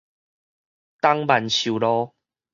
[0.99, 2.15] 東萬壽路